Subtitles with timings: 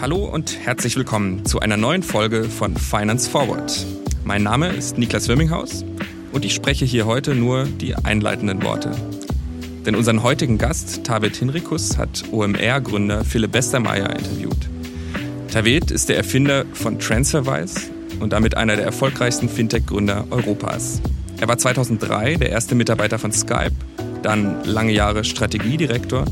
[0.00, 3.84] Hallo und herzlich willkommen zu einer neuen Folge von Finance Forward.
[4.24, 5.84] Mein Name ist Niklas Wirminghaus
[6.32, 8.92] und ich spreche hier heute nur die einleitenden Worte.
[9.84, 14.68] Denn unseren heutigen Gast, Tavet Hinrikus, hat OMR-Gründer Philipp Westermeier interviewt.
[15.52, 17.90] Tavet ist der Erfinder von Transferwise
[18.20, 21.02] und damit einer der erfolgreichsten Fintech-Gründer Europas.
[21.38, 23.72] Er war 2003 der erste Mitarbeiter von Skype,
[24.22, 26.24] dann lange Jahre Strategiedirektor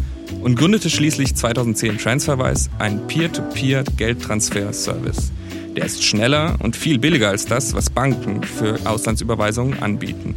[0.43, 5.33] und gründete schließlich 2010 Transferwise, ein Peer-to-Peer-Geldtransfer-Service.
[5.77, 10.35] Der ist schneller und viel billiger als das, was Banken für Auslandsüberweisungen anbieten.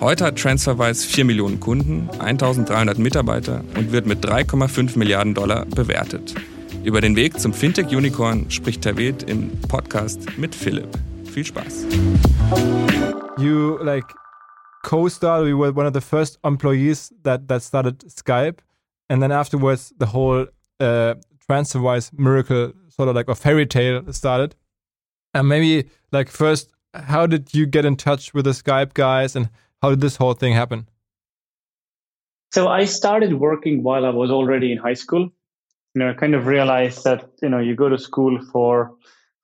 [0.00, 6.34] Heute hat Transferwise 4 Millionen Kunden, 1300 Mitarbeiter und wird mit 3,5 Milliarden Dollar bewertet.
[6.84, 10.88] Über den Weg zum Fintech-Unicorn spricht Tawet im Podcast mit Philipp.
[11.32, 11.86] Viel Spaß.
[13.38, 14.04] You like
[14.84, 18.58] co-started, you were one of the first employees that, that started Skype.
[19.08, 20.46] And then afterwards, the whole
[20.80, 21.14] uh,
[21.48, 24.54] TransferWise miracle sort of like a fairy tale started.
[25.32, 29.50] And maybe like first, how did you get in touch with the Skype guys and
[29.82, 30.88] how did this whole thing happen?
[32.52, 35.30] So I started working while I was already in high school
[35.94, 38.96] you know, I kind of realized that, you know, you go to school for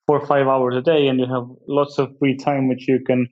[0.06, 3.00] four or five hours a day and you have lots of free time, which you
[3.00, 3.28] can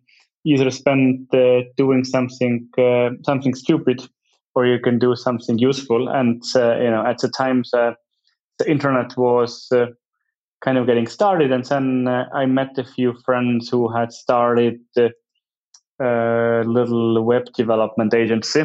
[0.49, 4.01] either spend uh, doing something, uh, something stupid
[4.55, 6.09] or you can do something useful.
[6.09, 7.93] And, uh, you know, at the times, uh,
[8.59, 9.87] the internet was uh,
[10.65, 11.53] kind of getting started.
[11.53, 18.15] And then uh, I met a few friends who had started a little web development
[18.15, 18.63] agency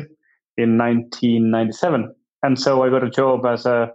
[0.58, 2.14] in 1997.
[2.42, 3.92] And so I got a job as a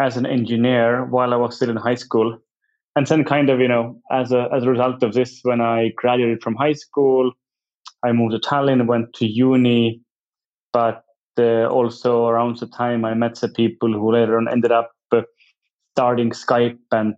[0.00, 2.38] as an engineer while I was still in high school.
[2.98, 5.92] And then kind of, you know, as a as a result of this, when I
[5.94, 7.30] graduated from high school,
[8.04, 10.00] I moved to Tallinn, went to uni,
[10.72, 11.04] but
[11.38, 15.22] uh, also around the time I met the people who later on ended up uh,
[15.94, 17.14] starting Skype and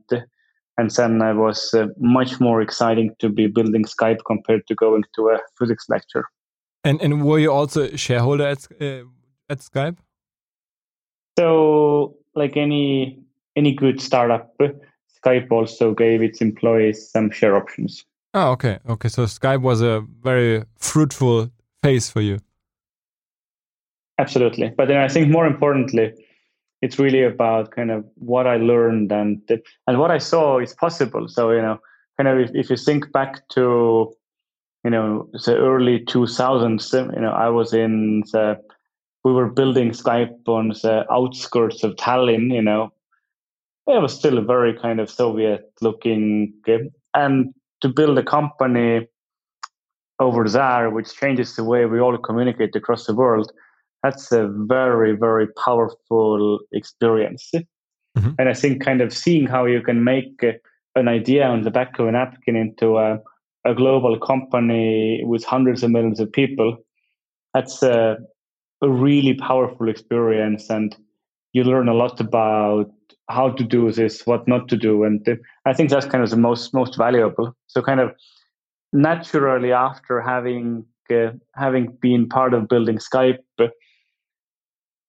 [0.77, 5.05] and then I was uh, much more exciting to be building Skype compared to going
[5.17, 6.27] to a physics lecture.
[6.85, 9.05] And and were you also a shareholder at uh,
[9.49, 9.97] at Skype?
[11.39, 13.25] So like any
[13.57, 14.53] any good startup,
[15.25, 18.05] Skype also gave its employees some share options.
[18.35, 19.09] Oh, okay, okay.
[19.09, 21.51] So Skype was a very fruitful
[21.83, 22.39] phase for you.
[24.19, 26.13] Absolutely, but then I think more importantly,
[26.83, 29.41] it's really about kind of what I learned and
[29.87, 31.29] and what I saw is possible.
[31.29, 31.79] So you know,
[32.17, 34.13] kind of if, if you think back to
[34.85, 38.61] you know the early 2000s, you know, I was in the
[39.25, 42.93] we were building Skype on the outskirts of Tallinn, you know,
[43.87, 46.91] it was still a very kind of Soviet looking game.
[47.15, 49.09] And to build a company
[50.21, 53.51] over there, which changes the way we all communicate across the world,
[54.03, 57.51] that's a very, very powerful experience.
[58.17, 58.31] Mm-hmm.
[58.39, 60.43] And I think kind of seeing how you can make
[60.95, 63.19] an idea on the back of a napkin into a,
[63.65, 66.77] a global company with hundreds of millions of people,
[67.55, 68.19] that's a,
[68.83, 70.97] a really powerful experience and
[71.53, 72.91] you learn a lot about
[73.31, 75.27] how to do this what not to do and
[75.65, 77.55] i think that's kind of the most most valuable.
[77.67, 78.11] So kind of
[78.93, 83.39] naturally after having uh, having been part of building skype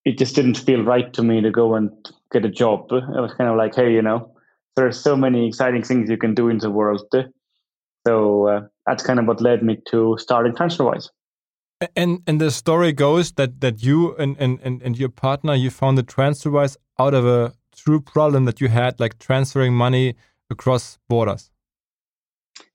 [0.04, 1.92] it just didn't feel right to me to go and
[2.32, 2.92] get a job.
[2.92, 4.32] It was kind of like hey you know
[4.76, 7.06] there are so many exciting things you can do in the world.
[8.08, 11.10] So uh, that's kind of what led me to starting transferwise.
[11.96, 15.70] And and the story goes that that you and and and, and your partner you
[15.70, 17.54] found the transferwise out of a
[17.84, 20.16] true problem that you had like transferring money
[20.50, 21.50] across borders?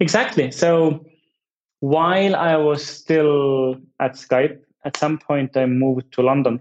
[0.01, 0.51] Exactly.
[0.51, 1.05] So
[1.81, 6.61] while i was still at skype at some point i moved to london.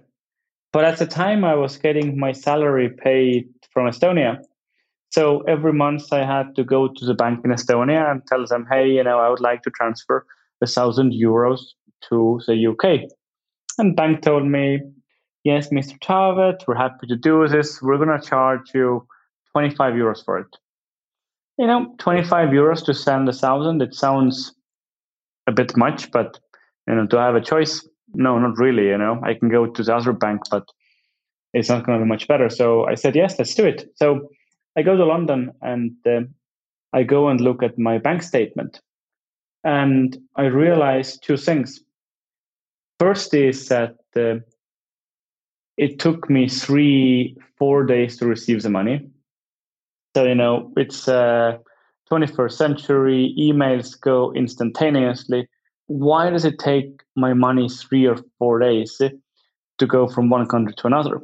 [0.74, 4.40] But at the time i was getting my salary paid from estonia.
[5.10, 8.68] So every month i had to go to the bank in estonia and tell them
[8.70, 10.26] hey you know i would like to transfer
[10.62, 11.62] a thousand euros
[12.10, 13.10] to the UK.
[13.78, 14.80] And bank told me,
[15.46, 15.98] yes, Mr.
[16.00, 17.82] Taavet, we're happy to do this.
[17.82, 19.08] We're going to charge you
[19.54, 20.48] 25 euros for it.
[21.58, 24.54] You know, 25 euros to send a thousand, it sounds
[25.48, 26.38] a bit much, but,
[26.88, 27.88] you know, do I have a choice?
[28.14, 28.88] No, not really.
[28.88, 30.68] You know, I can go to the other bank, but
[31.54, 32.50] it's not going to be much better.
[32.50, 33.90] So I said, yes, let's do it.
[33.96, 34.28] So
[34.76, 36.22] I go to London and uh,
[36.92, 38.82] I go and look at my bank statement.
[39.64, 41.80] And I realized two things.
[43.00, 44.40] First is that uh,
[45.78, 49.08] it took me three, four days to receive the money.
[50.16, 51.58] So, you know, it's uh,
[52.12, 55.48] 21st century, emails go instantaneously.
[55.88, 59.00] why does it take my money three or four days
[59.78, 61.22] to go from one country to another?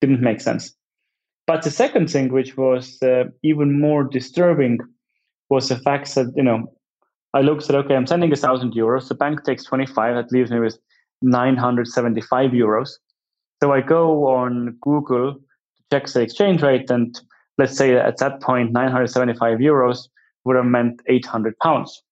[0.00, 0.74] Didn't make sense.
[1.46, 4.78] But the second thing, which was uh, even more disturbing,
[5.48, 6.72] was the fact that you know
[7.34, 9.08] I looked at okay, I'm sending a thousand euros.
[9.08, 10.14] The bank takes 25.
[10.14, 10.78] That leaves me with
[11.22, 12.90] 975 euros.
[13.62, 15.40] So I go on Google to
[15.92, 17.16] check the exchange rate, and
[17.58, 20.08] let's say at that point, 975 euros
[20.44, 22.02] would have meant 800 pounds.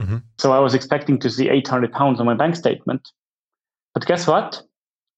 [0.00, 0.18] Mm-hmm.
[0.38, 3.08] So I was expecting to see 800 pounds on my bank statement.
[3.92, 4.62] But guess what?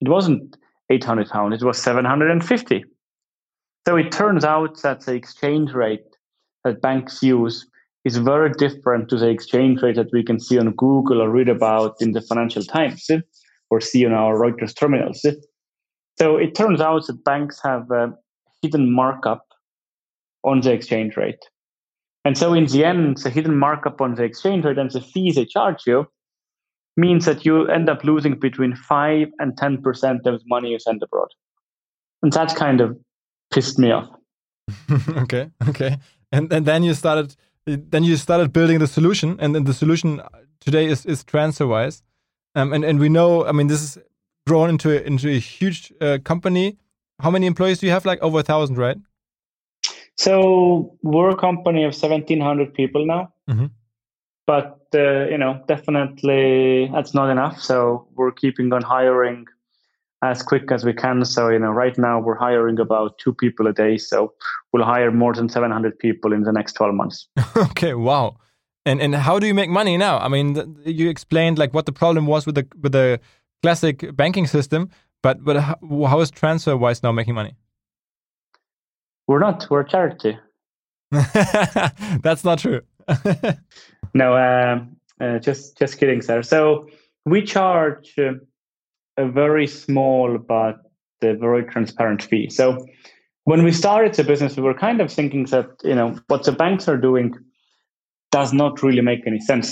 [0.01, 0.57] It wasn't
[0.89, 2.83] 800 pounds, it was 750.
[3.87, 6.07] So it turns out that the exchange rate
[6.65, 7.67] that banks use
[8.07, 11.51] is very different to the exchange rate that we can see on Google or read
[11.51, 13.11] about in the Financial Times
[13.71, 15.25] or see on our Reuters terminals.
[16.19, 18.13] So it turns out that banks have a
[18.63, 19.45] hidden markup
[20.45, 21.45] on the exchange rate.
[22.25, 25.35] And so in the end, the hidden markup on the exchange rate and the fees
[25.35, 26.07] they charge you
[26.97, 31.03] means that you end up losing between 5 and 10% of the money you send
[31.03, 31.29] abroad.
[32.23, 32.97] And that kind of
[33.53, 34.09] pissed me off.
[35.17, 35.99] okay, okay.
[36.33, 40.21] And, and then you started then you started building the solution and then the solution
[40.61, 42.03] today is is TransferWise.
[42.55, 43.99] Um, and and we know, I mean, this is
[44.47, 46.79] grown into a, into a huge uh, company.
[47.21, 48.05] How many employees do you have?
[48.05, 48.97] Like over a thousand, right?
[50.17, 53.33] So we're a company of seventeen hundred people now.
[53.51, 53.71] Mm -hmm
[54.47, 59.47] but uh, you know definitely that's not enough so we're keeping on hiring
[60.23, 63.67] as quick as we can so you know right now we're hiring about two people
[63.67, 64.33] a day so
[64.73, 68.37] we'll hire more than 700 people in the next 12 months okay wow
[68.87, 71.93] and and how do you make money now i mean you explained like what the
[71.93, 73.21] problem was with the with the
[73.63, 74.91] classic banking system
[75.23, 75.77] but but how,
[76.07, 77.57] how is transferwise now making money
[79.27, 80.39] we're not we're a charity
[82.23, 82.81] that's not true
[84.15, 86.43] no, um, uh, just just kidding, sir.
[86.43, 86.89] So
[87.25, 88.35] we charge uh,
[89.17, 90.77] a very small but
[91.23, 92.51] a very transparent fee.
[92.51, 92.87] So
[93.45, 96.53] when we started the business, we were kind of thinking that you know what the
[96.53, 97.35] banks are doing
[98.39, 99.69] does not really make any sense,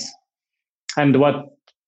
[0.96, 1.36] and what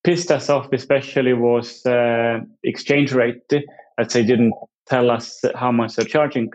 [0.07, 4.55] pissed us off especially was uh, exchange rate that they didn't
[4.93, 5.27] tell us
[5.63, 6.47] how much they're charging.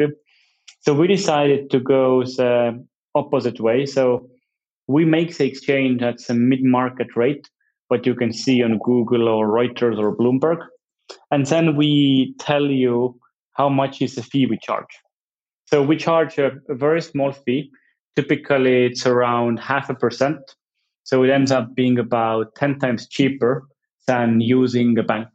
[0.81, 2.51] So we decided to go the
[3.15, 3.85] opposite way.
[3.85, 4.29] So
[4.95, 7.45] we make the exchange at a mid-market rate,
[7.87, 10.61] what you can see on Google or Reuters or Bloomberg.
[11.31, 13.19] And then we tell you
[13.59, 14.93] how much is the fee we charge.
[15.65, 17.71] So we charge a, a very small fee.
[18.15, 20.55] Typically, it's around half a percent.
[21.03, 23.67] So it ends up being about 10 times cheaper
[24.07, 25.27] than using a bank.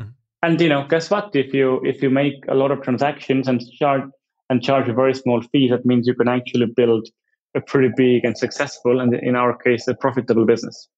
[0.00, 0.10] Mm-hmm.
[0.42, 1.34] And you know, guess what?
[1.34, 4.04] If you if you make a lot of transactions and charge
[4.48, 7.08] and charge a very small fee, that means you can actually build
[7.54, 10.88] a pretty big and successful, and in our case, a profitable business.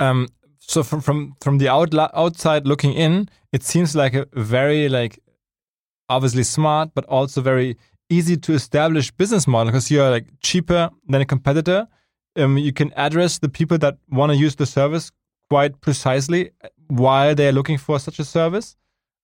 [0.00, 4.88] Um, so from from from the out, outside looking in, it seems like a very
[4.88, 5.18] like
[6.08, 7.76] obviously smart, but also very
[8.10, 11.88] easy to establish business model because you're like cheaper than a competitor.
[12.36, 15.10] Um, you can address the people that want to use the service
[15.48, 16.50] quite precisely
[16.88, 18.76] while they're looking for such a service.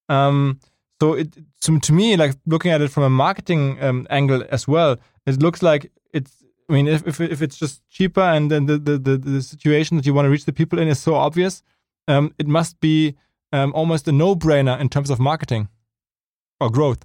[0.09, 0.61] Um,
[1.00, 4.69] so it to, to me, like looking at it from a marketing um, angle as
[4.69, 8.67] well, it looks like it's I mean, if, if, if it's just cheaper and then
[8.67, 11.17] the, the, the, the, situation that you want to reach the people in is so
[11.17, 11.65] obvious,
[12.06, 13.17] um, it must be
[13.53, 15.69] um, almost a no brainer in terms of marketing
[16.61, 17.05] or growth.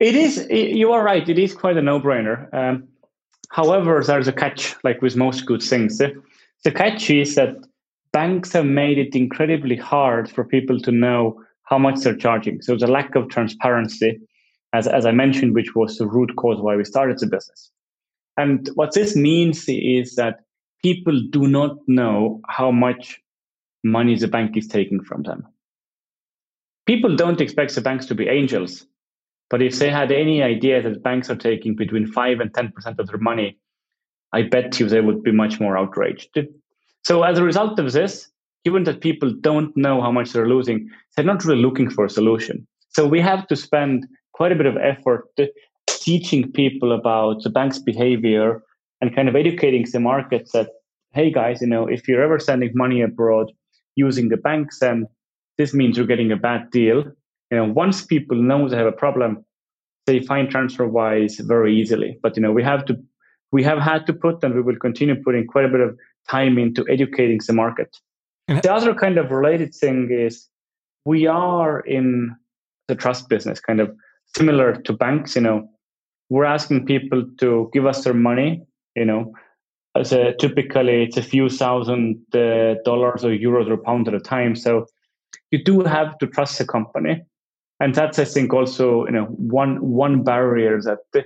[0.00, 2.52] It is, you are right, it is quite a no brainer.
[2.54, 2.88] Um,
[3.50, 5.98] however, there's a catch, like with most good things.
[5.98, 6.14] The,
[6.64, 7.54] the catch is that
[8.12, 12.62] banks have made it incredibly hard for people to know how much they're charging.
[12.62, 14.18] So, the lack of transparency,
[14.72, 17.70] as, as I mentioned, which was the root cause why we started the business.
[18.38, 20.40] And what this means is that
[20.82, 23.20] people do not know how much
[23.84, 25.46] money the bank is taking from them.
[26.86, 28.86] People don't expect the banks to be angels,
[29.50, 33.06] but if they had any idea that banks are taking between 5 and 10% of
[33.08, 33.58] their money,
[34.32, 36.38] I bet you they would be much more outraged.
[37.02, 38.30] So, as a result of this,
[38.64, 42.10] given that people don't know how much they're losing, they're not really looking for a
[42.10, 42.66] solution.
[42.90, 45.28] So, we have to spend quite a bit of effort
[45.88, 48.62] teaching people about the bank's behavior
[49.00, 50.68] and kind of educating the markets that,
[51.12, 53.50] hey guys, you know, if you're ever sending money abroad
[53.96, 55.06] using the banks, then
[55.58, 57.04] this means you're getting a bad deal.
[57.50, 59.44] You know, once people know they have a problem,
[60.06, 62.18] they find TransferWise very easily.
[62.22, 62.96] But you know, we have to
[63.52, 65.96] we have had to put and we will continue putting quite a bit of
[66.28, 67.96] time into educating the market.
[68.48, 68.60] Mm-hmm.
[68.60, 70.46] The other kind of related thing is
[71.04, 72.36] we are in
[72.88, 73.94] the trust business, kind of
[74.36, 75.68] similar to banks, you know,
[76.28, 78.62] we're asking people to give us their money,
[78.94, 79.32] you know,
[79.96, 84.20] as a typically it's a few thousand uh, dollars or euros or pounds at a
[84.20, 84.54] time.
[84.54, 84.86] So
[85.50, 87.22] you do have to trust the company,
[87.80, 91.24] and that's I think also you know one one barrier that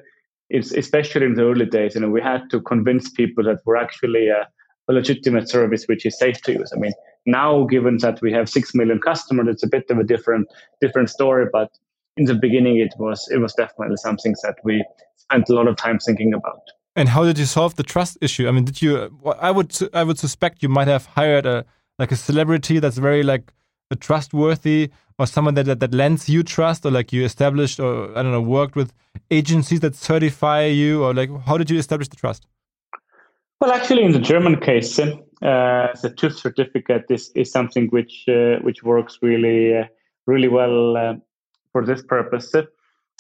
[0.51, 1.95] is especially in the early days.
[1.95, 4.47] You know, we had to convince people that we're actually a,
[4.89, 6.71] a legitimate service which is safe to use.
[6.75, 6.93] I mean,
[7.27, 10.49] now given that we have six million customers, it's a bit of a different
[10.81, 11.71] different story, but
[12.17, 14.85] in the beginning it was it was definitely something that we
[15.17, 16.63] spent a lot of time thinking about.
[16.97, 18.47] And how did you solve the trust issue?
[18.47, 19.19] I mean, did you?
[19.41, 21.65] I would I would suspect you might have hired a
[21.99, 23.53] like a celebrity that's very like
[23.97, 28.23] trustworthy or someone that, that that lends you trust or like you established or I
[28.23, 28.93] don't know worked with
[29.31, 32.47] agencies that certify you or like how did you establish the trust?
[33.61, 35.09] Well, actually, in the German case, uh,
[35.41, 39.85] the TÜV certificate is, is something which uh, which works really uh,
[40.27, 41.15] really well uh,
[41.73, 42.53] for this purpose.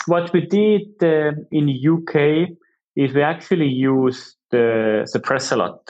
[0.06, 2.50] What we did uh, in UK
[2.96, 5.88] is we actually used the, the press a lot.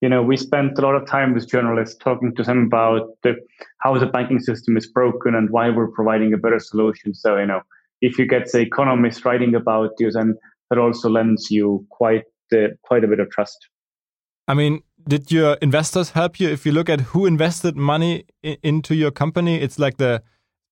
[0.00, 3.34] You know, we spent a lot of time with journalists talking to them about the,
[3.78, 7.14] how the banking system is broken and why we're providing a better solution.
[7.14, 7.60] So, you know,
[8.00, 10.36] if you get the economist writing about you, then
[10.70, 13.68] that also lends you quite uh, quite a bit of trust.
[14.48, 16.48] I mean, did your investors help you?
[16.48, 20.22] If you look at who invested money into your company, it's like the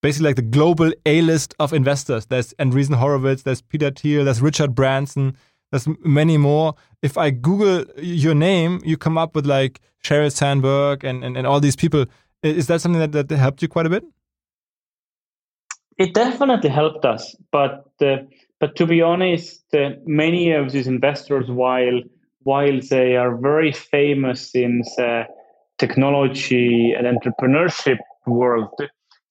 [0.03, 2.27] basically like the global A list of investors.
[2.27, 5.37] There's Andreessen Horowitz, there's Peter Thiel, there's Richard Branson,
[5.71, 6.75] there's many more.
[7.03, 11.47] If I Google your name, you come up with like Sheryl Sandberg and, and, and
[11.47, 12.07] all these people.
[12.43, 14.05] Is that something that, that helped you quite a bit?
[15.99, 18.19] It definitely helped us, but uh,
[18.61, 22.01] but to be honest, uh, many of these investors, while
[22.45, 25.25] while they are very famous in the
[25.79, 28.71] technology and entrepreneurship world,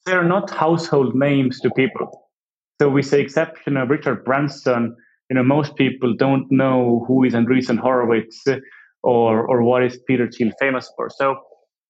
[0.05, 2.29] they are not household names to people.
[2.81, 4.95] So, with the exception of Richard Branson,
[5.29, 8.43] you know, most people don't know who is Andreessen Horowitz
[9.03, 11.09] or or what is Peter Thiel famous for.
[11.09, 11.37] So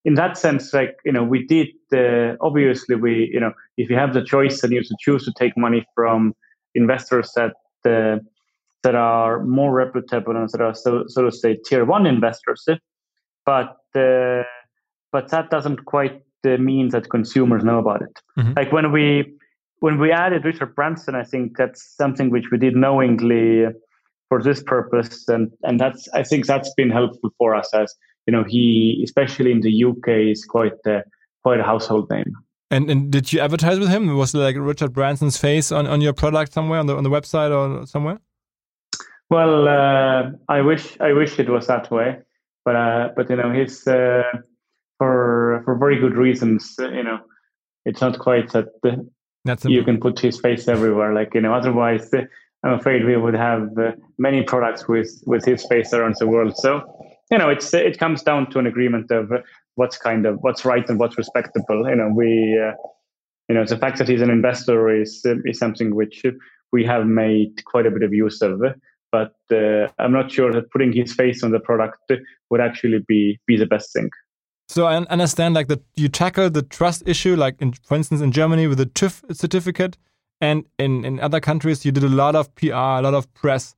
[0.05, 3.95] in that sense, like you know, we did uh, obviously we you know if you
[3.95, 6.33] have the choice and you have to choose to take money from
[6.75, 7.53] investors that
[7.85, 8.17] uh,
[8.83, 12.65] that are more reputable and that are so so to say tier one investors,
[13.45, 14.43] but uh,
[15.11, 18.21] but that doesn't quite uh, mean that consumers know about it.
[18.37, 18.53] Mm-hmm.
[18.55, 19.33] Like when we
[19.79, 23.65] when we added Richard Branson, I think that's something which we did knowingly
[24.29, 27.93] for this purpose, and and that's I think that's been helpful for us as
[28.25, 31.03] you know he especially in the UK is quite a,
[31.43, 32.33] quite a household name.
[32.69, 34.15] And and did you advertise with him?
[34.17, 37.51] Was like Richard Branson's face on, on your product somewhere on the on the website
[37.51, 38.19] or somewhere?
[39.29, 42.19] Well, uh, I wish I wish it was that way,
[42.65, 44.23] but uh, but you know he's uh,
[44.97, 46.75] for for very good reasons.
[46.77, 47.19] You know,
[47.85, 48.67] it's not quite that
[49.45, 51.13] that's you can put his face everywhere.
[51.13, 52.23] Like you know, otherwise, uh,
[52.63, 56.57] I'm afraid we would have uh, many products with with his face around the world.
[56.57, 56.83] So
[57.31, 59.37] you know, it's it comes down to an agreement of uh,
[59.75, 61.87] what's kind of what's right and what's respectable.
[61.89, 62.73] You know, we uh,
[63.49, 66.23] you know the fact that he's an investor is is something which
[66.71, 68.61] we have made quite a bit of use of.
[69.11, 72.11] But uh, I'm not sure that putting his face on the product
[72.49, 74.09] would actually be be the best thing.
[74.67, 78.31] So I understand like that you tackle the trust issue, like in, for instance in
[78.31, 79.97] Germany with the TÜV certificate,
[80.41, 83.75] and in in other countries you did a lot of PR, a lot of press.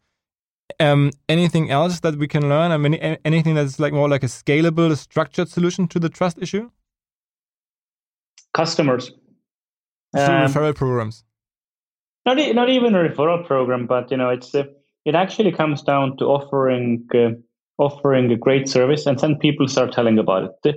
[0.79, 2.71] Um, anything else that we can learn?
[2.71, 6.69] I mean, anything that's like more like a scalable, structured solution to the trust issue?
[8.53, 9.11] Customers.
[10.13, 11.23] Um, referral programs.
[12.25, 14.65] Not not even a referral program, but you know, it's uh,
[15.05, 17.07] it actually comes down to offering.
[17.13, 17.31] Uh,
[17.79, 20.75] offering a great service, and then people start telling about it.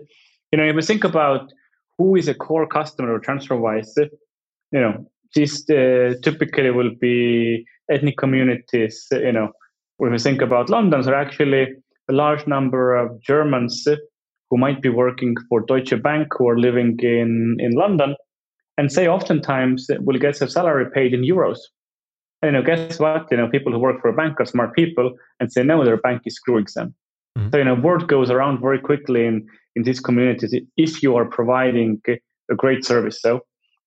[0.50, 1.52] You know, if we think about
[1.98, 3.96] who is a core customer of TransferWise,
[4.72, 9.06] you know, this uh, typically will be ethnic communities.
[9.10, 9.52] You know,
[9.98, 11.66] when we think about London, there are actually
[12.08, 13.86] a large number of Germans
[14.50, 18.14] who might be working for Deutsche Bank who are living in, in London
[18.76, 21.58] and say oftentimes will get their salary paid in euros.
[22.42, 23.28] And, you know, guess what?
[23.30, 25.96] You know, people who work for a bank are smart people and say, no, their
[25.96, 26.94] bank is screwing them.
[27.38, 27.50] Mm-hmm.
[27.50, 29.46] So, you know, word goes around very quickly in,
[29.76, 32.02] in these communities if you are providing
[32.50, 33.20] a great service.
[33.22, 33.40] So,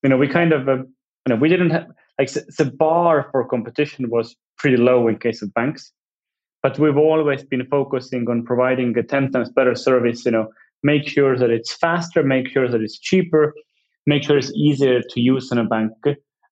[0.03, 3.45] you know, we kind of, uh, you know, we didn't have, like, the bar for
[3.45, 5.91] competition was pretty low in case of banks.
[6.63, 10.47] But we've always been focusing on providing a 10 times better service, you know,
[10.81, 13.53] make sure that it's faster, make sure that it's cheaper,
[14.07, 15.91] make sure it's easier to use in a bank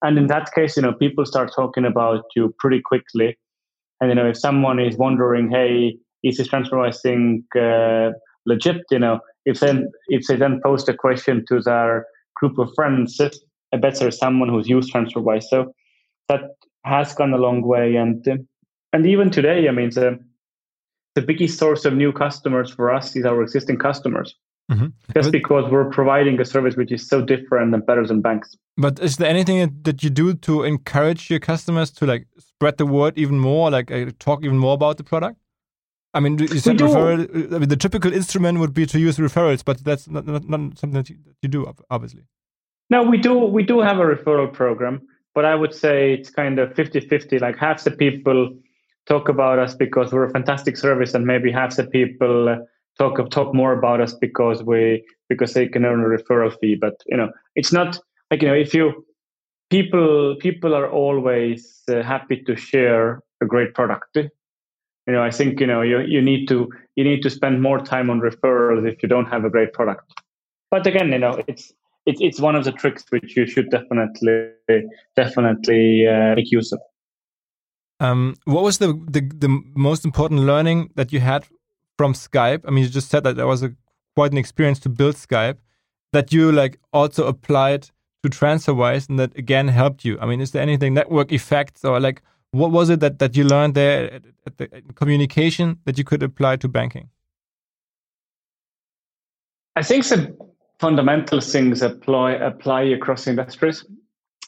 [0.04, 3.38] and in that case, you know, people start talking about you pretty quickly.
[4.02, 8.12] And you know, if someone is wondering, hey, is this TransferWise thing uh,
[8.46, 8.84] legit?
[8.92, 12.06] You know, if then if they then post a question to their
[12.36, 13.20] group of friends,
[13.74, 15.44] I bet there's someone who's used TransferWise.
[15.44, 15.74] So
[16.28, 16.42] that
[16.86, 17.96] has gone a long way.
[17.96, 18.26] And
[18.92, 20.20] and even today, I mean, the
[21.16, 24.36] the biggest source of new customers for us is our existing customers.
[24.72, 24.88] Mm-hmm.
[25.14, 28.56] Just because we're providing a service which is so different and better than banks.
[28.78, 32.86] But is there anything that you do to encourage your customers to like spread the
[32.86, 35.38] word even more, like uh, talk even more about the product?
[36.14, 37.54] I mean, you said referral.
[37.54, 40.78] I mean, the typical instrument would be to use referrals, but that's not, not, not
[40.78, 42.24] something that you, that you do, obviously.
[42.90, 43.34] No, we do.
[43.40, 45.02] We do have a referral program,
[45.34, 47.42] but I would say it's kind of 50-50.
[47.42, 48.56] Like half the people
[49.08, 52.58] talk about us because we're a fantastic service, and maybe half the people uh,
[52.98, 56.76] talk talk more about us because we because they can earn a referral fee.
[56.76, 58.00] But you know, it's not
[58.32, 59.06] like you know if you
[59.70, 64.16] people people are always uh, happy to share a great product.
[64.16, 67.80] You know, I think you know you you need to you need to spend more
[67.80, 70.14] time on referrals if you don't have a great product.
[70.72, 71.74] But again, you know, it's
[72.06, 74.52] it's it's one of the tricks which you should definitely
[75.16, 76.80] definitely uh, make use of.
[78.00, 81.46] Um, what was the, the the most important learning that you had
[81.98, 82.62] from Skype?
[82.68, 83.76] I mean, you just said that there was a
[84.16, 85.58] quite an experience to build Skype
[86.12, 87.90] that you like also applied
[88.24, 90.18] to TransferWise and that again helped you.
[90.20, 92.22] I mean, is there anything network effects or like
[92.52, 96.24] what was it that that you learned there at, at the communication that you could
[96.24, 97.10] apply to banking?
[99.76, 100.38] I think the
[100.80, 103.84] fundamental things apply apply across industries,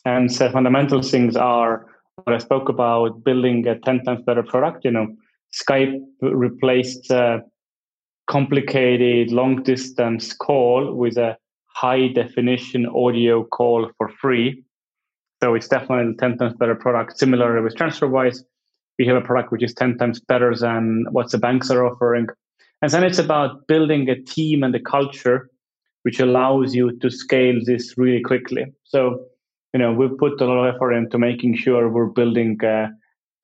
[0.06, 1.88] and the fundamental things are
[2.24, 4.86] what I spoke about building a 10 times better product.
[4.86, 5.08] You know,
[5.62, 7.44] Skype replaced a
[8.28, 14.64] complicated long distance call with a high definition audio call for free.
[15.44, 17.18] So it's definitely a 10 times better product.
[17.20, 18.40] Similar with TransferWise,
[18.98, 22.28] we have a product which is 10 times better than what the banks are offering.
[22.82, 25.50] And then it's about building a team and a culture
[26.04, 28.66] which allows you to scale this really quickly.
[28.84, 29.26] So
[29.74, 32.88] you know we've put a lot of effort into making sure we're building uh,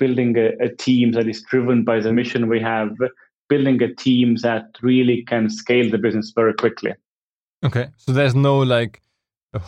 [0.01, 2.91] building a, a, team that is driven by the mission we have
[3.49, 6.93] building a team that really can scale the business very quickly.
[7.63, 9.01] Okay so there's no like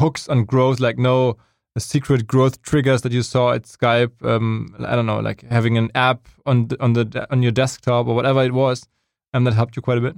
[0.02, 1.38] hooks on growth like no
[1.78, 5.90] secret growth triggers that you saw at skype um, i don't know like having an
[5.96, 8.88] app on the, on the on your desktop or whatever it was
[9.34, 10.16] and that helped you quite a bit?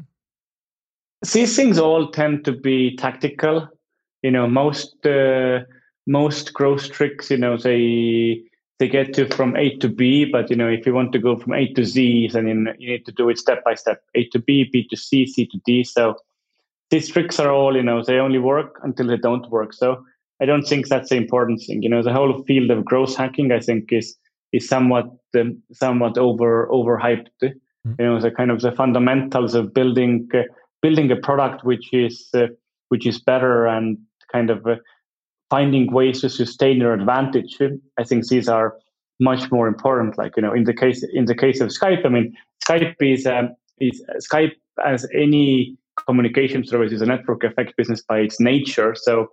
[1.34, 3.68] These things all tend to be tactical.
[4.22, 5.60] You know most uh,
[6.08, 8.44] most growth tricks, you know, they
[8.80, 11.38] they get to from A to B, but you know, if you want to go
[11.38, 14.02] from A to Z, then you need to do it step by step.
[14.16, 15.84] A to B, B to C, C to D.
[15.84, 16.18] So
[16.90, 19.74] these tricks are all, you know, they only work until they don't work.
[19.74, 20.04] So
[20.42, 21.84] I don't think that's the important thing.
[21.84, 24.18] You know, the whole field of growth hacking, I think, is
[24.52, 25.08] is somewhat
[25.40, 27.30] um, somewhat over overhyped.
[27.42, 27.94] Mm-hmm.
[28.00, 30.44] You know, the kind of the fundamentals of building uh,
[30.82, 32.48] building a product which is uh,
[32.90, 33.98] which is better and
[34.32, 34.76] kind of uh,
[35.50, 37.58] finding ways to sustain your advantage.
[38.00, 38.76] I think these are
[39.20, 40.18] much more important.
[40.18, 42.36] Like you know, in the case in the case of Skype, I mean,
[42.68, 44.54] Skype is um, is Skype
[44.86, 45.78] as any
[46.08, 48.96] communication service is a network effect business by its nature.
[48.96, 49.28] So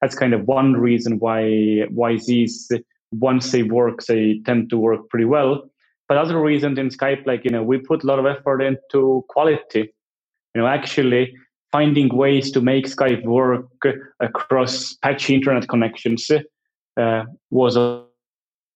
[0.00, 2.70] that's kind of one reason why why these
[3.12, 5.68] once they work, they tend to work pretty well.
[6.08, 9.24] But other reasons in Skype, like you know, we put a lot of effort into
[9.28, 9.92] quality.
[10.54, 11.32] You know, actually
[11.72, 13.66] finding ways to make Skype work
[14.20, 16.30] across patchy internet connections
[16.96, 18.04] uh, was a,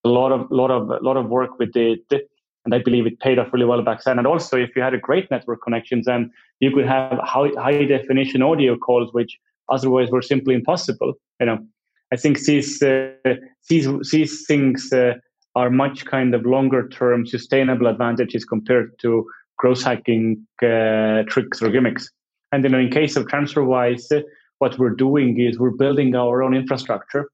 [0.04, 3.52] lot of lot of lot of work we did, and I believe it paid off
[3.52, 4.18] really well back then.
[4.18, 6.30] And also, if you had a great network connections, then
[6.60, 9.38] you could have high, high definition audio calls, which
[9.70, 11.14] otherwise were simply impossible.
[11.40, 11.58] You know,
[12.12, 13.12] I think these uh,
[13.68, 15.14] these these things uh,
[15.54, 19.26] are much kind of longer term sustainable advantages compared to
[19.56, 22.10] growth hacking uh, tricks or gimmicks.
[22.54, 24.22] And then in case of TransferWise,
[24.58, 27.28] what we're doing is we're building our own infrastructure.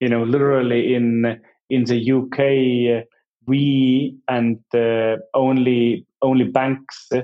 [0.00, 3.04] You know, literally in in the UK,
[3.46, 7.18] we and uh, only only banks uh,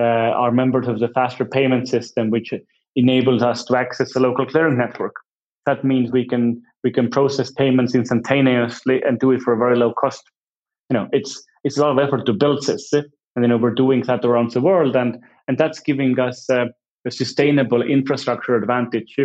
[0.00, 2.54] are members of the faster payment system, which
[2.96, 5.16] enables us to access the local clearing network.
[5.66, 9.76] That means we can we can process payments instantaneously and do it for a very
[9.76, 10.22] low cost.
[10.88, 13.04] You know, it's it's a lot of effort to build this, and
[13.42, 14.96] you know we're doing that around the world.
[14.96, 16.66] And and that's giving us uh,
[17.04, 19.16] a sustainable infrastructure advantage,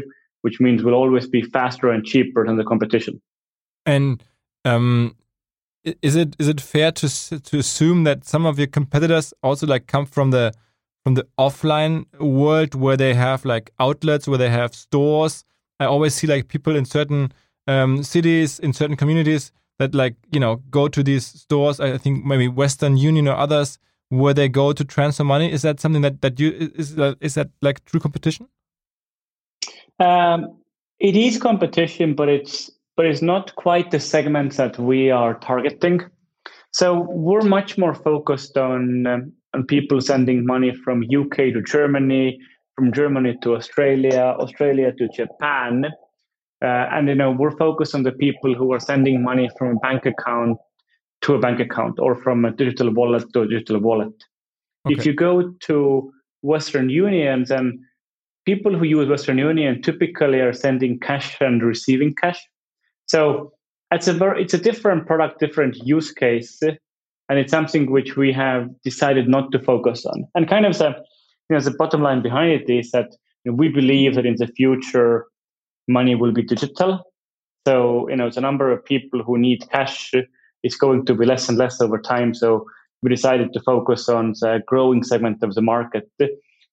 [0.42, 3.22] which means we'll always be faster and cheaper than the competition.
[3.86, 4.24] And
[4.66, 5.16] um,
[6.02, 9.88] is it is it fair to to assume that some of your competitors also like
[9.88, 10.54] come from the
[11.04, 15.46] from the offline world where they have like outlets where they have stores?
[15.80, 17.32] I always see like people in certain
[17.68, 21.80] um, cities in certain communities that like you know go to these stores.
[21.80, 23.78] I think maybe Western Union or others
[24.10, 25.52] where they go to transfer money?
[25.52, 28.48] Is that something that that you is that, is that like true competition?
[30.00, 30.60] Um,
[31.00, 36.02] it is competition, but it's but it's not quite the segment that we are targeting.
[36.72, 42.40] So we're much more focused on um, on people sending money from UK to Germany,
[42.76, 45.86] from Germany to Australia, Australia to Japan.
[46.60, 49.80] Uh, and you know we're focused on the people who are sending money from a
[49.80, 50.58] bank account
[51.22, 54.14] to a bank account or from a digital wallet to a digital wallet.
[54.86, 54.96] Okay.
[54.96, 57.80] If you go to Western Union, then
[58.46, 62.40] people who use Western Union typically are sending cash and receiving cash.
[63.06, 63.52] So
[63.92, 68.32] it's a very it's a different product, different use case, and it's something which we
[68.34, 70.28] have decided not to focus on.
[70.36, 70.90] And kind of the
[71.50, 73.10] you know the bottom line behind it is that
[73.44, 75.26] you know, we believe that in the future
[75.88, 77.04] money will be digital.
[77.68, 80.14] So you know the number of people who need cash
[80.68, 82.34] is going to be less and less over time.
[82.34, 82.66] So
[83.02, 86.10] we decided to focus on the growing segment of the market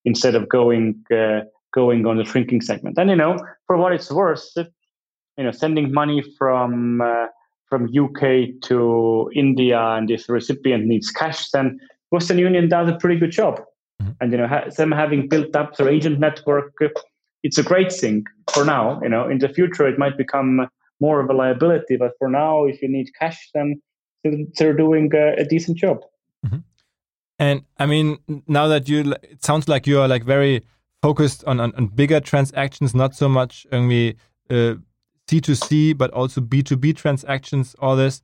[0.04, 1.40] instead of going uh,
[1.72, 2.98] going on the shrinking segment.
[2.98, 7.26] And you know, for what it's worth, you know, sending money from uh,
[7.68, 11.78] from UK to India, and if the recipient needs cash, then
[12.10, 13.60] Western Union does a pretty good job.
[14.00, 14.12] Mm-hmm.
[14.20, 16.72] And you know, ha- them having built up their agent network,
[17.42, 19.00] it's a great thing for now.
[19.02, 20.68] You know, in the future, it might become
[21.06, 23.68] more of a liability, but for now, if you need cash, then
[24.56, 25.98] they're doing a, a decent job.
[26.44, 26.62] Mm-hmm.
[27.38, 28.08] And I mean,
[28.46, 28.98] now that you,
[29.34, 30.54] it sounds like you are like very
[31.02, 34.16] focused on, on, on bigger transactions, not so much only
[34.50, 34.74] uh,
[35.28, 38.22] C2C, but also B2B transactions, all this.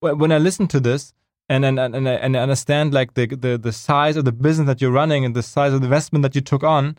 [0.00, 1.12] When I listen to this
[1.48, 4.66] and and, and, I, and I understand like the, the, the size of the business
[4.66, 6.98] that you're running and the size of the investment that you took on,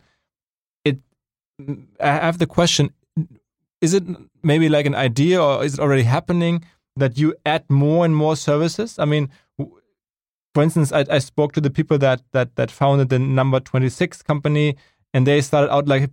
[0.84, 0.98] it
[2.00, 2.90] I have the question,
[3.80, 4.04] is it
[4.42, 6.64] maybe like an idea or is it already happening
[6.96, 8.98] that you add more and more services?
[8.98, 9.30] I mean,
[10.54, 14.22] for instance, I, I spoke to the people that, that, that founded the number 26
[14.22, 14.76] company
[15.14, 16.10] and they started out like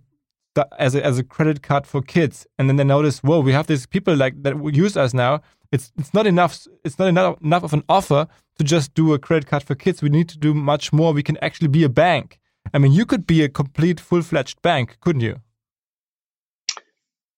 [0.78, 3.66] as a, as a credit card for kids, and then they noticed, whoa, we have
[3.66, 5.40] these people like that use us now.
[5.72, 6.66] It's it's not enough.
[6.84, 8.26] It's not enough enough of an offer
[8.58, 10.00] to just do a credit card for kids.
[10.00, 11.12] We need to do much more.
[11.12, 12.38] We can actually be a bank.
[12.72, 15.40] I mean, you could be a complete full fledged bank, couldn't you?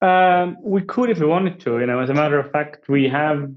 [0.01, 1.81] Um, we could if we wanted to.
[1.81, 3.51] You know, as a matter of fact, we have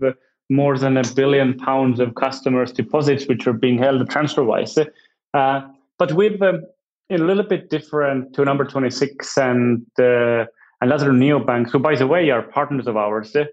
[0.50, 4.88] more than a billion pounds of customers' deposits which are being held TransferWise.
[5.34, 5.62] Uh,
[5.98, 6.66] but we've um,
[7.10, 10.46] a little bit different to number 26 and uh,
[10.82, 13.36] and other neobanks, who, by the way, are partners of ours.
[13.36, 13.46] Uh,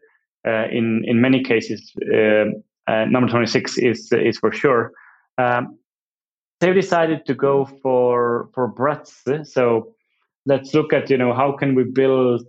[0.71, 2.47] in in many cases, uh,
[2.91, 4.93] uh number 26 is is for sure.
[5.37, 5.79] Um,
[6.61, 9.23] they've decided to go for for breadth.
[9.45, 9.95] So
[10.51, 12.47] let's look at you know how can we build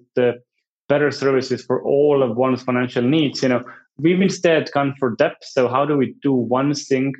[0.89, 3.41] better services for all of one's financial needs.
[3.43, 3.63] You know,
[3.97, 5.45] we've instead gone for depth.
[5.45, 7.13] So how do we do one thing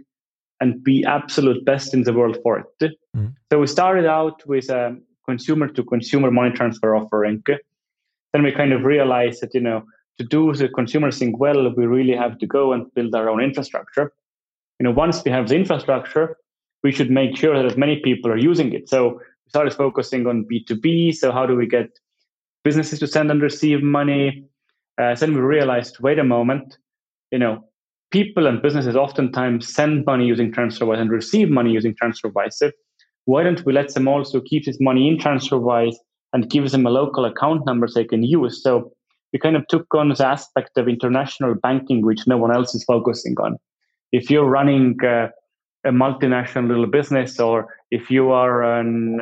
[0.60, 2.94] and be absolute best in the world for it.
[3.15, 3.34] Mm.
[3.50, 7.44] So we started out with a consumer to consumer money transfer offering.
[8.34, 9.84] Then we kind of realized that, you know,
[10.18, 13.42] to do the consumer thing well, we really have to go and build our own
[13.42, 14.12] infrastructure.
[14.80, 16.36] You know, once we have the infrastructure,
[16.84, 18.89] we should make sure that as many people are using it.
[18.89, 21.15] So started focusing on B2B.
[21.15, 21.89] So how do we get
[22.63, 24.45] businesses to send and receive money?
[25.01, 26.77] Uh, then we realized, wait a moment,
[27.31, 27.63] you know,
[28.12, 32.71] people and businesses oftentimes send money using TransferWise and receive money using TransferWise.
[33.25, 35.95] Why don't we let them also keep this money in TransferWise
[36.33, 38.62] and give them a local account number they can use?
[38.63, 38.91] So
[39.31, 42.83] we kind of took on the aspect of international banking, which no one else is
[42.83, 43.57] focusing on.
[44.12, 45.27] If you're running uh,
[45.85, 49.19] a multinational little business, or if you are an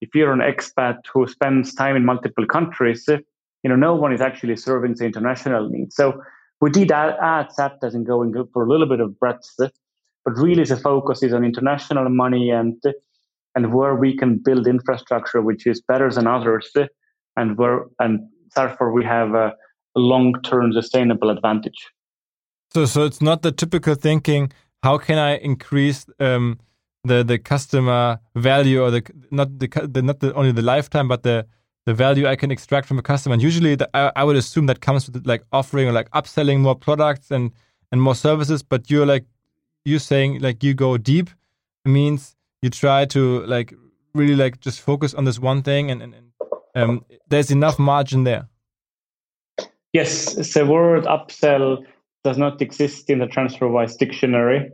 [0.00, 3.18] if you're an expat who spends time in multiple countries, eh,
[3.62, 5.96] you know no one is actually serving the international needs.
[5.96, 6.20] So
[6.60, 9.68] we did add, add and going for a little bit of breadth, eh,
[10.24, 12.82] but really the focus is on international money and
[13.56, 16.86] and where we can build infrastructure which is better than others, eh,
[17.36, 18.20] and where and
[18.54, 19.54] therefore we have a
[19.96, 21.90] long-term sustainable advantage.
[22.72, 24.52] So, so it's not the typical thinking.
[24.82, 26.58] How can I increase um,
[27.04, 31.22] the the customer value or the not the, the not the, only the lifetime, but
[31.22, 31.46] the
[31.86, 33.34] the value I can extract from a customer.
[33.34, 36.60] And usually, the, I, I, would assume that comes with like offering or like upselling
[36.60, 37.52] more products and
[37.92, 38.62] and more services.
[38.62, 39.26] But you're like
[39.84, 41.30] you saying like you go deep
[41.84, 43.74] means you try to like
[44.14, 46.32] really like just focus on this one thing, and and, and
[46.74, 48.48] um, there's enough margin there.
[49.92, 51.84] Yes, the word upsell
[52.24, 54.72] does not exist in the TransferWise dictionary.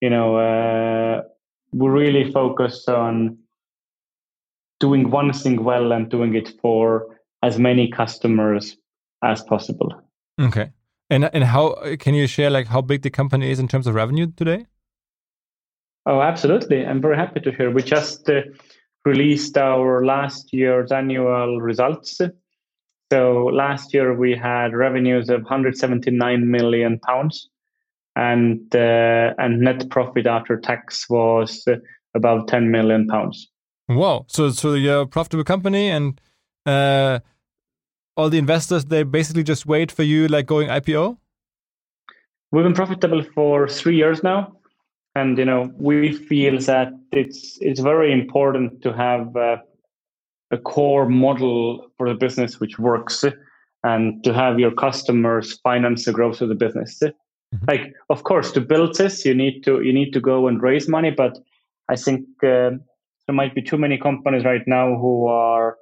[0.00, 1.22] You know, uh,
[1.72, 3.38] we really focus on
[4.80, 8.76] doing one thing well and doing it for as many customers
[9.22, 9.92] as possible.
[10.40, 10.70] Okay.
[11.10, 13.94] And and how can you share like how big the company is in terms of
[13.94, 14.66] revenue today?
[16.06, 16.84] Oh, absolutely.
[16.84, 17.70] I'm very happy to hear.
[17.70, 18.42] We just uh,
[19.04, 22.20] released our last year's annual results.
[23.12, 27.50] So last year we had revenues of 179 million pounds.
[28.16, 31.66] And uh, and net profit after tax was
[32.14, 33.48] about 10 million pounds.
[33.88, 34.26] Wow!
[34.28, 36.20] So so you're a profitable company, and
[36.66, 37.20] uh,
[38.16, 41.16] all the investors they basically just wait for you, like going IPO.
[42.50, 44.56] We've been profitable for three years now,
[45.14, 49.56] and you know we feel that it's it's very important to have uh,
[50.50, 53.24] a core model for the business which works,
[53.84, 57.02] and to have your customers finance the growth of the business.
[57.54, 57.64] Mm-hmm.
[57.68, 60.88] Like, of course, to build this, you need to you need to go and raise
[60.88, 61.38] money, but
[61.88, 62.70] I think uh,
[63.26, 65.76] there might be too many companies right now who are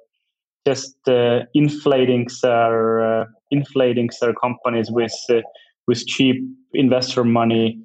[0.65, 5.41] just uh, inflating their uh, inflating their companies with uh,
[5.87, 7.79] with cheap investor money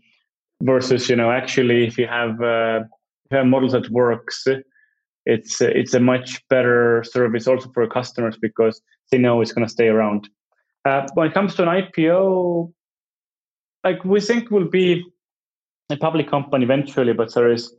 [0.62, 2.80] versus you know actually if you have uh,
[3.24, 4.44] if you have models that works
[5.26, 9.72] it's it's a much better service also for customers because they know it's going to
[9.72, 10.28] stay around
[10.84, 12.72] uh, when it comes to an ipo
[13.84, 15.04] like we think will be
[15.90, 17.72] a public company eventually but there is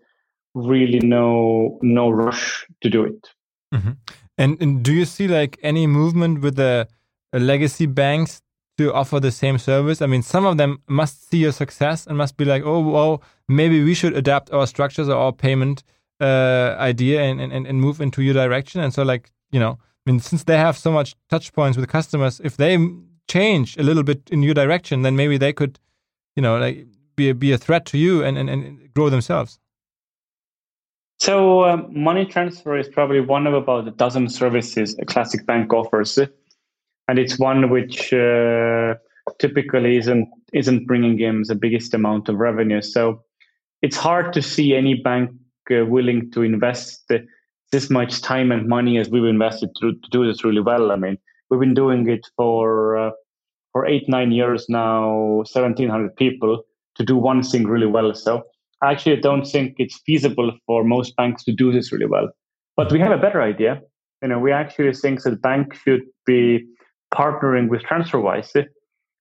[0.54, 3.30] really no no rush to do it
[3.74, 3.92] mm-hmm.
[4.38, 6.88] and, and do you see like any movement with the
[7.34, 8.42] legacy banks
[8.78, 10.02] to offer the same service?
[10.02, 13.24] I mean, some of them must see your success and must be like, oh, well,
[13.48, 15.84] maybe we should adapt our structures or our payment
[16.22, 18.82] uh, idea and, and, and move into your direction.
[18.82, 21.90] And so, like, you know, I mean, since they have so much touch points with
[21.90, 22.78] customers, if they
[23.28, 25.80] change a little bit in your direction, then maybe they could,
[26.38, 26.86] you know, like
[27.18, 29.60] be a, be a threat to you and, and, and grow themselves.
[31.20, 35.74] So, um, money transfer is probably one of about a dozen services a classic bank
[35.74, 36.18] offers
[37.08, 38.96] and it's one which uh,
[39.40, 42.82] typically isn't isn't bringing in the biggest amount of revenue.
[42.82, 43.24] So
[43.82, 45.32] it's hard to see any bank
[45.72, 47.12] uh, willing to invest
[47.72, 50.92] this much time and money as we've invested to, to do this really well.
[50.92, 51.18] I mean,
[51.50, 53.12] we've been doing it for uh,
[53.78, 56.64] for eight nine years now, seventeen hundred people
[56.96, 58.12] to do one thing really well.
[58.16, 58.44] So
[58.82, 62.28] I actually don't think it's feasible for most banks to do this really well.
[62.76, 63.80] But we have a better idea.
[64.24, 66.66] You know, we actually think that banks should be
[67.14, 68.66] partnering with TransferWise.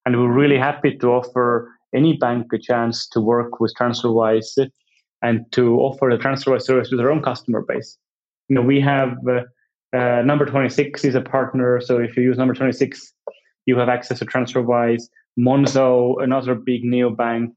[0.05, 4.69] And we're really happy to offer any bank a chance to work with TransferWise
[5.21, 7.95] and to offer the TransferWise service to their own customer base.
[8.49, 9.41] You know, we have uh,
[9.95, 11.79] uh, number 26 is a partner.
[11.79, 13.13] So if you use number 26,
[13.67, 15.03] you have access to TransferWise.
[15.37, 17.51] Monzo, another big neobank,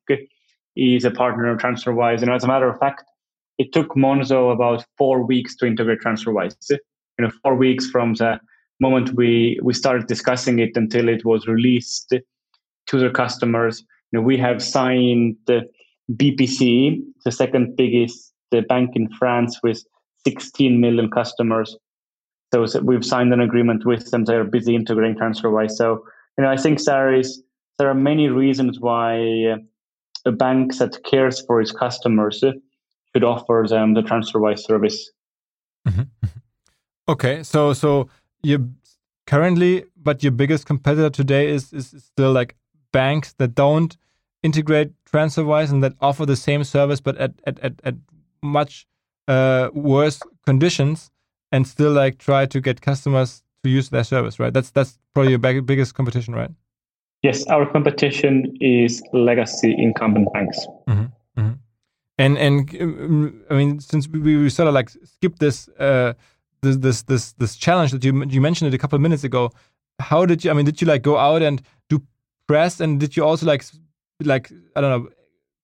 [0.76, 2.20] is a partner of TransferWise.
[2.20, 3.04] And as a matter of fact,
[3.56, 6.54] it took Monzo about four weeks to integrate TransferWise.
[6.70, 6.78] You
[7.18, 8.38] know, four weeks from the
[8.80, 12.14] moment we we started discussing it until it was released
[12.86, 13.84] to their customers.
[14.10, 15.62] You know, we have signed the
[16.12, 18.32] BPCE, the second biggest
[18.68, 19.84] bank in France, with
[20.26, 21.76] 16 million customers.
[22.52, 24.24] So, we've signed an agreement with them.
[24.24, 25.72] They're busy integrating TransferWise.
[25.72, 26.04] So
[26.36, 27.42] you know, I think there is
[27.78, 29.56] there are many reasons why
[30.24, 35.10] a bank that cares for its customers should offer them the TransferWise service.
[35.88, 36.02] Mm-hmm.
[37.08, 38.08] Okay, so so
[38.42, 38.72] you
[39.26, 42.56] currently, but your biggest competitor today is, is still like
[42.92, 43.96] banks that don't
[44.42, 47.94] integrate TransferWise and that offer the same service but at at at, at
[48.42, 48.86] much
[49.28, 51.10] uh, worse conditions
[51.52, 54.52] and still like try to get customers to use their service, right?
[54.52, 56.50] That's that's probably your biggest competition, right?
[57.22, 60.66] Yes, our competition is legacy incumbent banks.
[60.86, 61.58] Mm -hmm, mm -hmm.
[62.18, 62.72] And and
[63.50, 66.12] I mean, since we, we sort of like skip this uh,
[66.60, 69.50] this this this this challenge that you you mentioned it a couple of minutes ago.
[70.10, 70.52] How did you?
[70.52, 71.98] I mean, did you like go out and do
[72.46, 73.64] press, and did you also like
[74.24, 75.10] like I don't know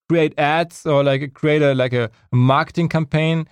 [0.08, 3.46] create ads or like create a like a marketing campaign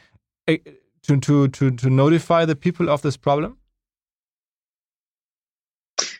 [1.06, 3.56] to to to to notify the people of this problem?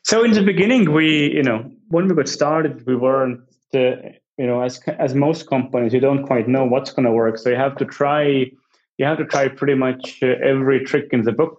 [0.03, 3.41] So in the beginning, we you know when we got started, we weren't
[3.75, 3.97] uh,
[4.39, 7.51] you know as as most companies, you don't quite know what's going to work, so
[7.51, 8.51] you have to try
[8.99, 11.59] you have to try pretty much uh, every trick in the book.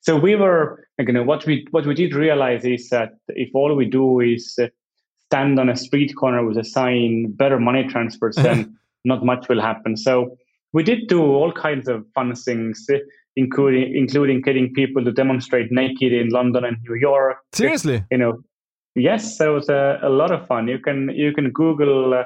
[0.00, 3.74] So we were, you know, what we what we did realize is that if all
[3.74, 4.68] we do is uh,
[5.26, 9.60] stand on a street corner with a sign, better money transfers, then not much will
[9.60, 9.96] happen.
[9.96, 10.36] So
[10.72, 12.98] we did do all kinds of fun things, uh,
[13.36, 17.38] including including getting people to demonstrate naked in London and New York.
[17.52, 18.38] Seriously, you know,
[18.94, 20.68] yes, that was a, a lot of fun.
[20.68, 22.24] You can you can Google uh,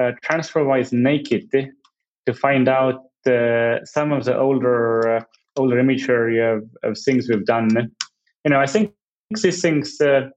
[0.00, 5.22] uh, TransferWise naked to find out uh, some of the older uh,
[5.56, 7.68] older imagery of, of things we've done.
[8.44, 8.92] You know, I think
[9.30, 10.28] these things uh,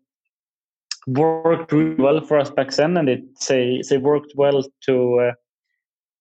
[1.07, 5.31] worked really well for us back then, and it say they worked well to uh,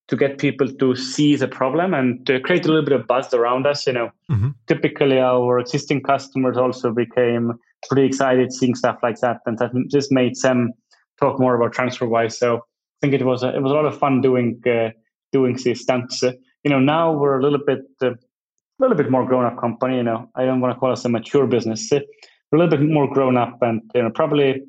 [0.09, 3.33] to get people to see the problem and to create a little bit of buzz
[3.35, 3.87] around us.
[3.87, 4.51] You know, mm-hmm.
[4.67, 7.53] typically our existing customers also became
[7.89, 10.73] pretty excited seeing stuff like that, and that just made them
[11.21, 12.33] talk more about TransferWise.
[12.33, 12.61] So I
[13.01, 14.91] think it was a, it was a lot of fun doing uh,
[15.33, 16.23] doing these stunts.
[16.23, 16.33] Uh,
[16.65, 19.97] you know, now we're a little bit uh, a little bit more grown up company.
[19.97, 21.89] You know, I don't want to call us a mature business.
[21.93, 24.63] We're a little bit more grown up, and you know, probably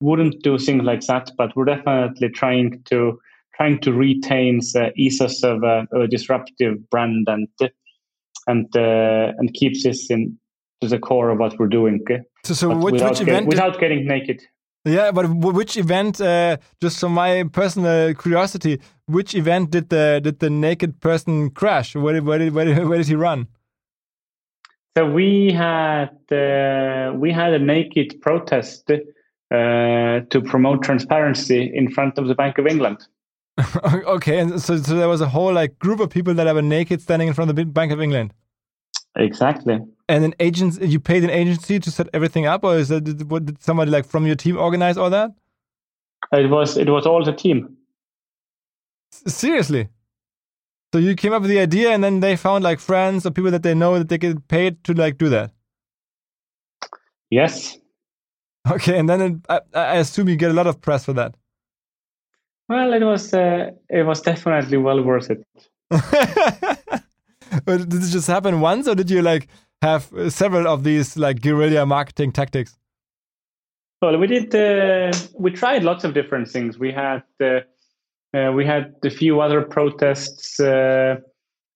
[0.00, 1.30] wouldn't do things like that.
[1.36, 3.20] But we're definitely trying to
[3.60, 7.48] trying to retain the ethos of a, of a disruptive brand and
[8.46, 10.38] and uh, and keeps this in
[10.80, 12.00] to the core of what we're doing.
[12.44, 13.46] So, so which, without, which get, event?
[13.48, 14.40] without getting naked.
[14.86, 16.20] Yeah, but which event?
[16.22, 21.94] Uh, just for my personal curiosity, which event did the did the naked person crash?
[21.94, 23.48] Where did where did where did, where did he run?
[24.96, 32.16] So we had uh, we had a naked protest uh, to promote transparency in front
[32.16, 33.06] of the Bank of England.
[33.84, 37.00] okay, and so, so there was a whole like group of people that were naked
[37.00, 38.32] standing in front of the Bank of England.
[39.16, 39.78] Exactly.
[40.08, 43.30] And an agent, you paid an agency to set everything up, or is that did,
[43.30, 45.32] what, did somebody like from your team organize all that?
[46.32, 47.76] It was it was all the team.
[49.26, 49.88] S seriously.
[50.92, 53.50] So you came up with the idea, and then they found like friends or people
[53.50, 55.52] that they know that they get paid to like do that.
[57.30, 57.78] Yes.
[58.70, 61.34] Okay, and then it, I, I assume you get a lot of press for that.
[62.70, 65.44] Well, it was uh, it was definitely well worth it.
[67.66, 69.48] did this just happen once, or did you like
[69.82, 72.78] have several of these like guerrilla marketing tactics?
[74.00, 74.54] Well, we did.
[74.54, 76.78] Uh, we tried lots of different things.
[76.78, 77.62] We had uh,
[78.38, 80.60] uh, we had a few other protests.
[80.60, 81.16] Uh,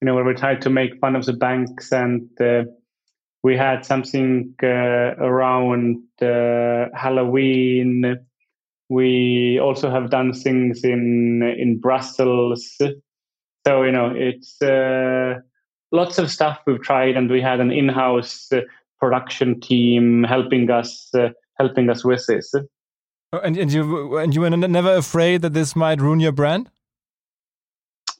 [0.00, 2.66] you know, where we tried to make fun of the banks, and uh,
[3.42, 8.20] we had something uh, around Halloween
[8.94, 12.76] we also have done things in in Brussels.
[13.66, 15.40] So you know, it's uh,
[15.90, 18.60] lots of stuff we've tried, and we had an in-house uh,
[19.00, 22.54] production team helping us uh, helping us with this.
[23.32, 26.70] Oh, and, and you and you were never afraid that this might ruin your brand?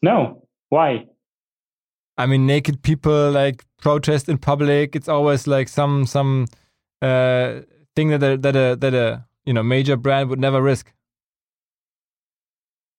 [0.02, 0.42] No.
[0.70, 1.06] Why?
[2.18, 4.96] I mean, naked people like protest in public.
[4.96, 6.46] It's always like some some
[7.00, 7.60] uh,
[7.94, 10.92] thing that a, that a that a you know major brand would never risk.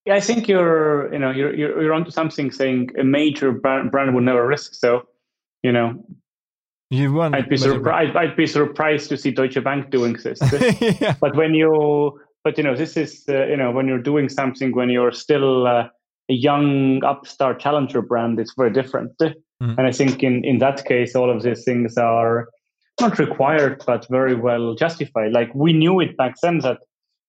[0.05, 3.91] Yeah i think you're you know you're you're, you're onto something saying a major brand,
[3.91, 5.08] brand would never risk so
[5.63, 6.05] you know.
[6.91, 10.39] You won i'd be surprised i'd be surprised to see deutsche bank doing this
[11.01, 11.15] yeah.
[11.19, 14.75] but when you but you know this is uh, you know when you're doing something
[14.75, 15.89] when you're still uh,
[16.29, 19.17] a young upstart challenger brand it's very different.
[19.17, 19.77] Mm.
[19.77, 22.49] and i think in in that case all of these things are
[23.01, 25.31] not required, but very well justified.
[25.31, 26.79] Like we knew it back then that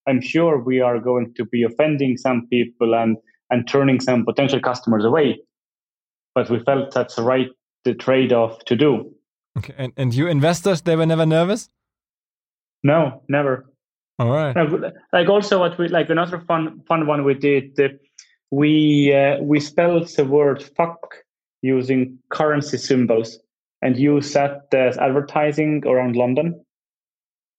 [0.07, 3.17] I'm sure we are going to be offending some people and
[3.51, 5.41] and turning some potential customers away.
[6.35, 7.49] But we felt that's the right
[7.85, 9.13] the trade off to do.
[9.59, 11.71] Okay, and, and you investors, they were never nervous.
[12.83, 13.73] No, never.
[14.19, 14.55] All right.
[15.13, 17.79] Like also, what we like another fun fun one we did.
[17.79, 17.89] Uh,
[18.51, 21.17] we uh, we spelled the word "fuck"
[21.63, 23.39] using currency symbols
[23.83, 26.65] and you that as advertising around London.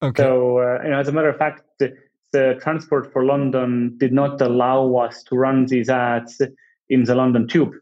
[0.02, 0.24] Okay.
[0.24, 1.94] So, uh, you know, as a matter of fact, the,
[2.32, 6.42] the, Transport for London did not allow us to run these ads
[6.90, 7.74] in the London Tube.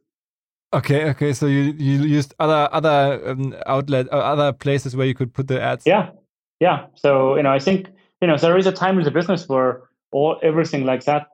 [0.74, 1.32] Okay, okay.
[1.32, 5.48] So you you used other other um, outlet uh, other places where you could put
[5.48, 5.86] the ads.
[5.86, 6.10] Yeah,
[6.60, 6.88] yeah.
[6.96, 7.88] So you know, I think
[8.22, 11.28] you know there is a time in the business where all everything like that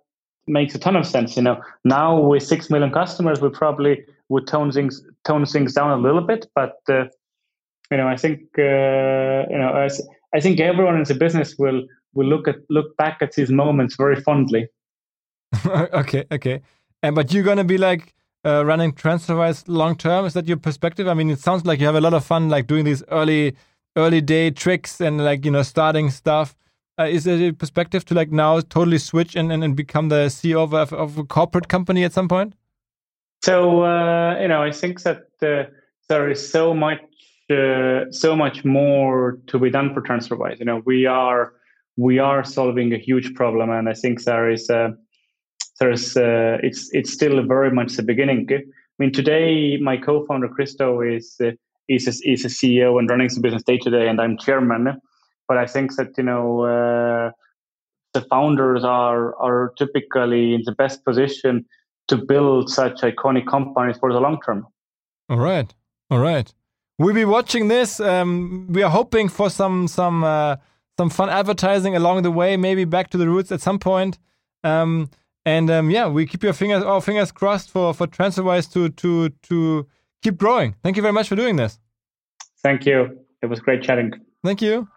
[0.46, 1.36] makes a ton of sense.
[1.36, 5.92] You know, now with six million customers, we probably would tone things tone things down
[5.92, 7.06] a little bit, but uh,
[7.92, 9.90] you know, I think uh, you know, I,
[10.34, 13.96] I think everyone in the business will will look at look back at these moments
[13.96, 14.68] very fondly.
[15.66, 16.62] okay, okay,
[17.04, 18.14] and but you're gonna be like.
[18.44, 21.86] Uh, running TransferWise long term is that your perspective i mean it sounds like you
[21.86, 23.56] have a lot of fun like doing these early
[23.96, 26.56] early day tricks and like you know starting stuff
[27.00, 30.26] uh, is there a perspective to like now totally switch and, and, and become the
[30.28, 32.54] CEO of, of a corporate company at some point?
[33.44, 35.70] So uh, you know, I think that uh,
[36.10, 37.02] there is so much,
[37.50, 40.60] uh, so much more to be done for TransferWise.
[40.60, 41.54] You know, we are
[41.98, 44.90] we are solving a huge problem, and I think there is uh,
[45.80, 48.48] there's uh, it's it's still very much the beginning.
[48.52, 48.64] I
[49.00, 51.36] mean, today my co-founder Kristo is
[51.90, 55.00] is a, is a CEO and running the business day to day, and I'm chairman
[55.52, 57.32] but I think that you know uh,
[58.14, 61.66] the founders are are typically in the best position
[62.08, 64.68] to build such iconic companies for the long term.
[65.30, 65.74] All right,
[66.10, 66.54] all right.
[66.98, 68.00] We'll be watching this.
[68.00, 70.58] Um, we are hoping for some some uh,
[70.98, 72.58] some fun advertising along the way.
[72.58, 74.20] Maybe back to the roots at some point.
[74.64, 75.10] Um,
[75.46, 79.30] and um, yeah, we keep your fingers our fingers crossed for for TransferWise to to
[79.30, 79.88] to
[80.22, 80.76] keep growing.
[80.84, 81.80] Thank you very much for doing this.
[82.62, 83.20] Thank you.
[83.42, 84.12] It was great chatting.
[84.12, 84.32] Thank you.
[84.44, 84.88] Thank you.